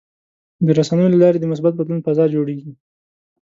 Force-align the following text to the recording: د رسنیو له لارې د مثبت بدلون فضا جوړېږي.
د 0.65 0.67
رسنیو 0.77 1.11
له 1.13 1.17
لارې 1.23 1.37
د 1.39 1.45
مثبت 1.51 1.73
بدلون 1.75 1.99
فضا 2.05 2.25
جوړېږي. 2.35 2.71